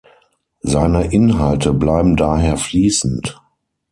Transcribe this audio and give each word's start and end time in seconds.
Seine 0.63 1.13
Inhalte 1.13 1.75
blieben 1.75 2.15
daher 2.15 2.57
fließend. 2.57 3.39